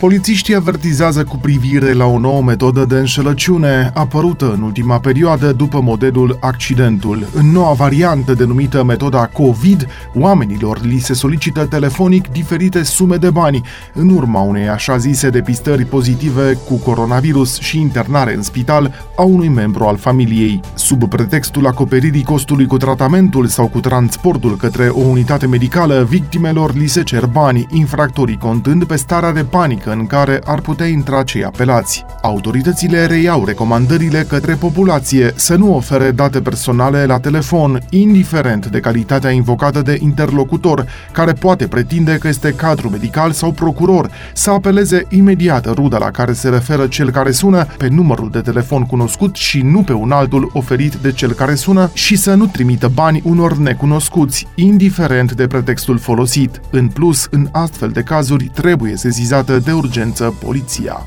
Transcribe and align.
Polițiștii 0.00 0.54
avertizează 0.54 1.24
cu 1.24 1.36
privire 1.36 1.92
la 1.92 2.04
o 2.04 2.18
nouă 2.18 2.42
metodă 2.42 2.84
de 2.84 2.94
înșelăciune 2.94 3.90
apărută 3.94 4.52
în 4.52 4.62
ultima 4.62 4.98
perioadă 4.98 5.52
după 5.52 5.80
modelul 5.80 6.36
accidentul. 6.40 7.26
În 7.34 7.50
noua 7.50 7.72
variantă 7.72 8.34
denumită 8.34 8.84
metoda 8.84 9.26
COVID, 9.26 9.86
oamenilor 10.14 10.80
li 10.82 10.98
se 10.98 11.12
solicită 11.12 11.64
telefonic 11.64 12.28
diferite 12.28 12.82
sume 12.82 13.16
de 13.16 13.30
bani 13.30 13.62
în 13.94 14.08
urma 14.08 14.40
unei 14.40 14.68
așa 14.68 14.96
zise 14.96 15.30
depistări 15.30 15.84
pozitive 15.84 16.58
cu 16.68 16.74
coronavirus 16.74 17.58
și 17.58 17.80
internare 17.80 18.34
în 18.34 18.42
spital 18.42 18.94
a 19.16 19.22
unui 19.22 19.48
membru 19.48 19.84
al 19.84 19.96
familiei. 19.96 20.60
Sub 20.74 21.08
pretextul 21.08 21.66
acoperirii 21.66 22.24
costului 22.24 22.66
cu 22.66 22.76
tratamentul 22.76 23.46
sau 23.46 23.68
cu 23.68 23.80
transportul 23.80 24.56
către 24.56 24.88
o 24.88 25.00
unitate 25.00 25.46
medicală, 25.46 26.06
victimelor 26.08 26.74
li 26.74 26.86
se 26.86 27.02
cer 27.02 27.26
bani, 27.26 27.66
infractorii 27.70 28.38
contând 28.38 28.84
pe 28.84 28.96
starea 28.96 29.32
de 29.32 29.44
panică 29.44 29.88
în 29.98 30.06
care 30.06 30.40
ar 30.44 30.60
putea 30.60 30.86
intra 30.86 31.22
cei 31.22 31.44
apelați. 31.44 32.04
Autoritățile 32.22 33.06
reiau 33.06 33.44
recomandările 33.44 34.24
către 34.28 34.54
populație 34.54 35.32
să 35.34 35.56
nu 35.56 35.74
ofere 35.74 36.10
date 36.10 36.40
personale 36.40 37.04
la 37.04 37.18
telefon, 37.18 37.80
indiferent 37.90 38.66
de 38.66 38.80
calitatea 38.80 39.30
invocată 39.30 39.82
de 39.82 39.98
interlocutor, 40.00 40.86
care 41.12 41.32
poate 41.32 41.66
pretinde 41.66 42.18
că 42.20 42.28
este 42.28 42.52
cadru 42.52 42.88
medical 42.88 43.32
sau 43.32 43.52
procuror, 43.52 44.10
să 44.34 44.50
apeleze 44.50 45.06
imediat 45.08 45.74
ruda 45.74 45.98
la 45.98 46.10
care 46.10 46.32
se 46.32 46.48
referă 46.48 46.86
cel 46.86 47.10
care 47.10 47.30
sună 47.30 47.66
pe 47.76 47.88
numărul 47.88 48.30
de 48.30 48.40
telefon 48.40 48.82
cunoscut 48.82 49.34
și 49.34 49.60
nu 49.60 49.82
pe 49.82 49.92
un 49.92 50.10
altul 50.10 50.50
oferit 50.52 50.94
de 50.94 51.12
cel 51.12 51.32
care 51.32 51.54
sună 51.54 51.90
și 51.92 52.16
să 52.16 52.34
nu 52.34 52.46
trimită 52.46 52.90
bani 52.94 53.22
unor 53.24 53.56
necunoscuți, 53.56 54.46
indiferent 54.54 55.32
de 55.32 55.46
pretextul 55.46 55.98
folosit. 55.98 56.60
În 56.70 56.88
plus, 56.88 57.28
în 57.30 57.48
astfel 57.52 57.88
de 57.88 58.02
cazuri 58.02 58.50
trebuie 58.54 58.96
sezizată 58.96 59.58
de 59.58 59.72
urgență 59.80 60.34
poliția. 60.44 61.06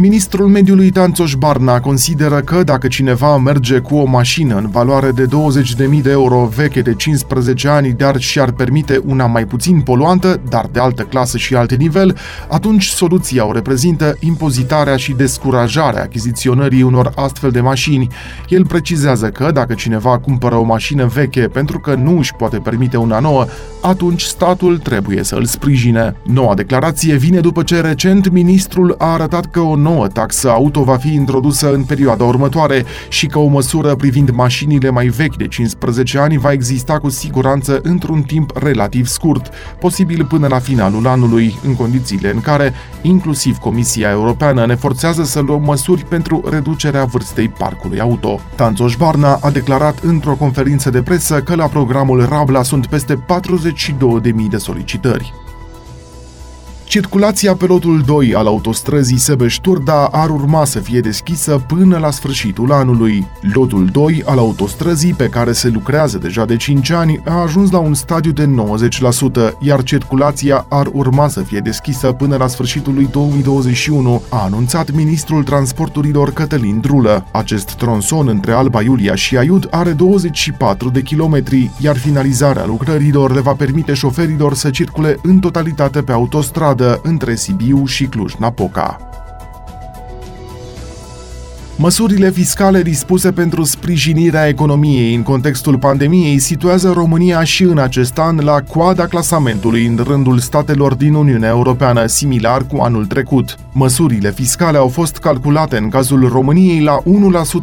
Ministrul 0.00 0.48
mediului 0.48 0.90
Tanțoș 0.90 1.34
Barna 1.34 1.80
consideră 1.80 2.40
că 2.40 2.62
dacă 2.62 2.88
cineva 2.88 3.36
merge 3.36 3.78
cu 3.78 3.96
o 3.96 4.04
mașină 4.04 4.56
în 4.56 4.68
valoare 4.70 5.10
de 5.10 5.26
20.000 5.26 6.02
de 6.02 6.10
euro 6.10 6.50
veche 6.56 6.80
de 6.80 6.94
15 6.94 7.68
ani, 7.68 7.92
dar 7.92 8.18
și-ar 8.18 8.52
permite 8.52 9.00
una 9.06 9.26
mai 9.26 9.44
puțin 9.44 9.80
poluantă, 9.80 10.40
dar 10.48 10.66
de 10.72 10.80
altă 10.80 11.02
clasă 11.02 11.36
și 11.38 11.54
alt 11.54 11.74
nivel, 11.74 12.16
atunci 12.48 12.86
soluția 12.86 13.46
o 13.46 13.52
reprezintă 13.52 14.16
impozitarea 14.20 14.96
și 14.96 15.12
descurajarea 15.12 16.02
achiziționării 16.02 16.82
unor 16.82 17.12
astfel 17.14 17.50
de 17.50 17.60
mașini. 17.60 18.08
El 18.48 18.66
precizează 18.66 19.28
că 19.28 19.50
dacă 19.50 19.74
cineva 19.74 20.18
cumpără 20.18 20.54
o 20.54 20.62
mașină 20.62 21.06
veche 21.06 21.48
pentru 21.48 21.78
că 21.78 21.94
nu 21.94 22.18
își 22.18 22.34
poate 22.34 22.58
permite 22.58 22.96
una 22.96 23.18
nouă, 23.18 23.46
atunci 23.80 24.22
statul 24.22 24.78
trebuie 24.78 25.22
să 25.22 25.34
îl 25.34 25.44
sprijine. 25.44 26.16
Noua 26.22 26.54
declarație 26.54 27.14
vine 27.14 27.40
după 27.40 27.62
ce 27.62 27.80
recent 27.80 28.30
ministrul 28.30 28.94
a 28.98 29.12
arătat 29.12 29.50
că 29.50 29.60
o 29.60 29.76
nouă 29.76 30.00
nouă 30.00 30.12
taxă 30.12 30.50
auto 30.50 30.82
va 30.82 30.96
fi 30.96 31.14
introdusă 31.14 31.72
în 31.72 31.82
perioada 31.82 32.24
următoare 32.24 32.84
și 33.08 33.26
că 33.26 33.38
o 33.38 33.46
măsură 33.46 33.94
privind 33.94 34.30
mașinile 34.30 34.90
mai 34.90 35.06
vechi 35.06 35.36
de 35.36 35.48
15 35.48 36.18
ani 36.18 36.36
va 36.36 36.52
exista 36.52 36.98
cu 36.98 37.08
siguranță 37.08 37.80
într-un 37.82 38.22
timp 38.22 38.56
relativ 38.56 39.06
scurt, 39.06 39.50
posibil 39.80 40.24
până 40.24 40.46
la 40.46 40.58
finalul 40.58 41.06
anului, 41.06 41.58
în 41.64 41.76
condițiile 41.76 42.30
în 42.30 42.40
care 42.40 42.72
inclusiv 43.02 43.56
Comisia 43.56 44.10
Europeană 44.10 44.66
ne 44.66 44.74
forțează 44.74 45.24
să 45.24 45.40
luăm 45.40 45.62
măsuri 45.62 46.04
pentru 46.04 46.42
reducerea 46.50 47.04
vârstei 47.04 47.48
parcului 47.48 48.00
auto. 48.00 48.40
Tanțoș 48.54 48.96
Barna 48.96 49.38
a 49.42 49.50
declarat 49.50 49.98
într-o 49.98 50.34
conferință 50.34 50.90
de 50.90 51.02
presă 51.02 51.40
că 51.40 51.54
la 51.54 51.66
programul 51.66 52.26
Rabla 52.28 52.62
sunt 52.62 52.86
peste 52.86 53.14
42.000 53.72 54.48
de 54.48 54.56
solicitări. 54.56 55.32
Circulația 56.90 57.54
pe 57.54 57.66
lotul 57.66 58.02
2 58.06 58.34
al 58.34 58.46
autostrăzii 58.46 59.18
Sebeș-Turda 59.18 60.08
ar 60.12 60.30
urma 60.30 60.64
să 60.64 60.78
fie 60.78 61.00
deschisă 61.00 61.64
până 61.66 61.98
la 61.98 62.10
sfârșitul 62.10 62.72
anului. 62.72 63.26
Lotul 63.52 63.86
2 63.92 64.22
al 64.26 64.38
autostrăzii, 64.38 65.14
pe 65.14 65.26
care 65.26 65.52
se 65.52 65.68
lucrează 65.68 66.18
deja 66.18 66.44
de 66.44 66.56
5 66.56 66.90
ani, 66.90 67.20
a 67.24 67.32
ajuns 67.32 67.70
la 67.70 67.78
un 67.78 67.94
stadiu 67.94 68.32
de 68.32 68.48
90%, 69.50 69.56
iar 69.58 69.82
circulația 69.82 70.66
ar 70.68 70.88
urma 70.92 71.28
să 71.28 71.40
fie 71.40 71.58
deschisă 71.58 72.12
până 72.12 72.36
la 72.36 72.46
sfârșitul 72.46 72.94
lui 72.94 73.08
2021, 73.10 74.22
a 74.28 74.42
anunțat 74.44 74.90
ministrul 74.90 75.42
transporturilor 75.42 76.32
Cătălin 76.32 76.80
Drulă. 76.80 77.26
Acest 77.32 77.74
tronson 77.74 78.28
între 78.28 78.52
Alba 78.52 78.82
Iulia 78.82 79.14
și 79.14 79.36
Aiud 79.36 79.66
are 79.70 79.92
24 79.92 80.88
de 80.88 81.02
kilometri, 81.02 81.70
iar 81.80 81.96
finalizarea 81.96 82.66
lucrărilor 82.66 83.34
le 83.34 83.40
va 83.40 83.52
permite 83.52 83.94
șoferilor 83.94 84.54
să 84.54 84.70
circule 84.70 85.18
în 85.22 85.38
totalitate 85.38 86.02
pe 86.02 86.12
autostradă 86.12 86.78
stradă 86.80 87.00
între 87.02 87.34
Sibiu 87.34 87.86
și 87.86 88.04
Cluj-Napoca. 88.04 88.98
Măsurile 91.76 92.30
fiscale 92.30 92.82
dispuse 92.82 93.32
pentru 93.32 93.64
sprijinirea 93.64 94.48
economiei 94.48 95.14
în 95.14 95.22
contextul 95.22 95.78
pandemiei 95.78 96.38
situează 96.38 96.92
România 96.92 97.44
și 97.44 97.62
în 97.62 97.78
acest 97.78 98.18
an 98.18 98.38
la 98.42 98.60
coada 98.60 99.06
clasamentului 99.06 99.86
în 99.86 100.00
rândul 100.06 100.38
statelor 100.38 100.94
din 100.94 101.14
Uniunea 101.14 101.48
Europeană, 101.48 102.06
similar 102.06 102.62
cu 102.62 102.76
anul 102.76 103.06
trecut. 103.06 103.56
Măsurile 103.72 104.30
fiscale 104.30 104.78
au 104.78 104.88
fost 104.88 105.16
calculate 105.16 105.76
în 105.76 105.88
cazul 105.88 106.28
României 106.28 106.80
la 106.80 106.98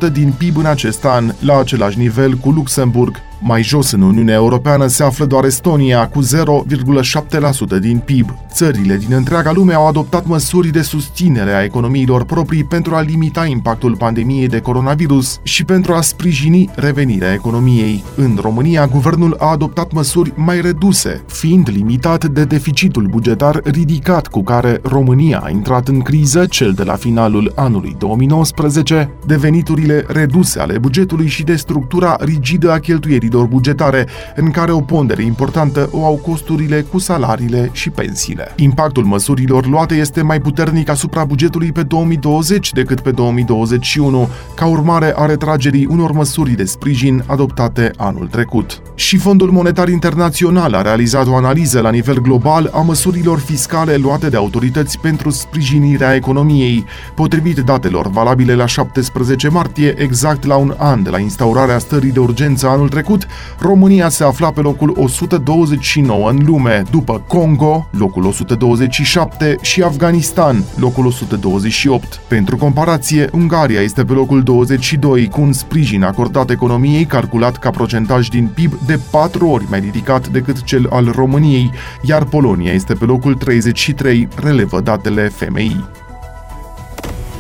1% 0.09 0.11
din 0.11 0.33
PIB 0.37 0.57
în 0.57 0.65
acest 0.65 1.05
an, 1.05 1.31
la 1.39 1.59
același 1.59 1.97
nivel 1.97 2.33
cu 2.33 2.49
Luxemburg, 2.49 3.21
mai 3.39 3.63
jos 3.63 3.91
în 3.91 4.01
Uniunea 4.01 4.35
Europeană 4.35 4.87
se 4.87 5.03
află 5.03 5.25
doar 5.25 5.43
Estonia, 5.43 6.07
cu 6.07 6.23
0,7% 6.23 7.79
din 7.79 7.97
PIB. 7.97 8.29
Țările 8.51 8.97
din 8.97 9.15
întreaga 9.15 9.51
lume 9.51 9.73
au 9.73 9.87
adoptat 9.87 10.25
măsuri 10.25 10.67
de 10.67 10.81
susținere 10.81 11.51
a 11.51 11.63
economiilor 11.63 12.23
proprii 12.25 12.63
pentru 12.63 12.95
a 12.95 13.01
limita 13.01 13.45
impactul 13.45 13.95
pandemiei 13.95 14.47
de 14.47 14.59
coronavirus 14.59 15.39
și 15.43 15.63
pentru 15.65 15.93
a 15.93 16.01
sprijini 16.01 16.69
revenirea 16.75 17.33
economiei. 17.33 18.03
În 18.15 18.37
România, 18.41 18.87
guvernul 18.87 19.35
a 19.39 19.51
adoptat 19.51 19.91
măsuri 19.91 20.33
mai 20.35 20.61
reduse, 20.61 21.23
fiind 21.27 21.69
limitat 21.73 22.25
de 22.25 22.43
deficitul 22.43 23.05
bugetar 23.05 23.59
ridicat 23.63 24.27
cu 24.27 24.43
care 24.43 24.79
România 24.83 25.41
a 25.43 25.49
intrat 25.49 25.87
în 25.87 25.99
criză, 25.99 26.45
cel 26.45 26.71
de 26.71 26.83
la 26.83 26.95
finalul 26.95 27.51
anului 27.55 27.95
2019, 27.97 29.09
de 29.25 29.35
veniturile 29.35 30.05
reduse 30.07 30.59
ale 30.59 30.77
bugetului 30.77 31.27
și 31.27 31.43
de 31.43 31.55
structura 31.55 32.15
rigidă 32.19 32.71
a 32.71 32.79
cheltuierii 32.79 33.26
coridor 33.27 33.47
bugetare, 33.47 34.07
în 34.35 34.51
care 34.51 34.71
o 34.71 34.79
pondere 34.79 35.23
importantă 35.23 35.89
o 35.91 36.05
au 36.05 36.15
costurile 36.15 36.81
cu 36.81 36.97
salariile 36.97 37.69
și 37.71 37.89
pensiile. 37.89 38.53
Impactul 38.55 39.03
măsurilor 39.03 39.65
luate 39.65 39.95
este 39.95 40.21
mai 40.21 40.39
puternic 40.39 40.89
asupra 40.89 41.23
bugetului 41.23 41.71
pe 41.71 41.83
2020 41.83 42.71
decât 42.71 42.99
pe 42.99 43.11
2021, 43.11 44.29
ca 44.55 44.65
urmare 44.65 45.13
a 45.15 45.25
retragerii 45.25 45.85
unor 45.85 46.11
măsuri 46.11 46.51
de 46.51 46.63
sprijin 46.63 47.23
adoptate 47.25 47.91
anul 47.97 48.27
trecut. 48.27 48.81
Și 48.95 49.17
Fondul 49.17 49.51
Monetar 49.51 49.89
Internațional 49.89 50.73
a 50.73 50.81
realizat 50.81 51.27
o 51.27 51.35
analiză 51.35 51.81
la 51.81 51.89
nivel 51.89 52.21
global 52.21 52.69
a 52.73 52.81
măsurilor 52.81 53.39
fiscale 53.39 53.95
luate 53.95 54.29
de 54.29 54.37
autorități 54.37 54.99
pentru 54.99 55.29
sprijinirea 55.29 56.15
economiei. 56.15 56.85
Potrivit 57.15 57.57
datelor 57.57 58.07
valabile 58.07 58.55
la 58.55 58.65
17 58.65 59.47
martie, 59.47 59.93
exact 59.97 60.45
la 60.45 60.55
un 60.55 60.75
an 60.77 61.03
de 61.03 61.09
la 61.09 61.19
instaurarea 61.19 61.77
stării 61.77 62.11
de 62.11 62.19
urgență 62.19 62.67
anul 62.67 62.89
trecut, 62.89 63.16
trecut, 63.17 63.27
România 63.59 64.09
se 64.09 64.23
afla 64.23 64.51
pe 64.51 64.61
locul 64.61 64.93
129 64.97 66.29
în 66.29 66.43
lume, 66.45 66.83
după 66.91 67.23
Congo, 67.27 67.89
locul 67.91 68.25
127 68.25 69.55
și 69.61 69.81
Afganistan, 69.81 70.63
locul 70.75 71.05
128. 71.05 72.21
Pentru 72.27 72.57
comparație, 72.57 73.29
Ungaria 73.33 73.81
este 73.81 74.03
pe 74.03 74.13
locul 74.13 74.43
22 74.43 75.27
cu 75.27 75.41
un 75.41 75.53
sprijin 75.53 76.03
acordat 76.03 76.49
economiei 76.49 77.05
calculat 77.05 77.57
ca 77.57 77.69
procentaj 77.69 78.27
din 78.27 78.47
PIB 78.53 78.73
de 78.85 78.99
4 79.11 79.47
ori 79.47 79.65
mai 79.69 79.79
ridicat 79.79 80.27
decât 80.27 80.63
cel 80.63 80.87
al 80.89 81.11
României, 81.11 81.71
iar 82.01 82.23
Polonia 82.23 82.71
este 82.71 82.93
pe 82.93 83.05
locul 83.05 83.33
33, 83.33 84.27
relevă 84.35 84.81
datele 84.81 85.27
FMI. 85.27 85.85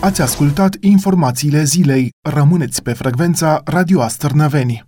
Ați 0.01 0.21
ascultat 0.21 0.75
informațiile 0.79 1.63
zilei. 1.63 2.09
Rămâneți 2.21 2.81
pe 2.81 2.93
frecvența 2.93 3.61
Radio 3.65 4.01
Astărnăveni. 4.01 4.86